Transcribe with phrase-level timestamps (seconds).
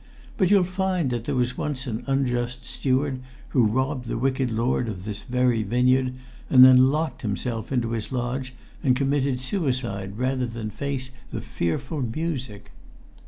[0.35, 3.19] But you'll find that there was once an unjust steward,
[3.49, 6.13] who robbed the wicked lord of this very vineyard,
[6.49, 12.01] and then locked himself into his lodge, and committed suicide rather than face the fearful
[12.01, 12.71] music!"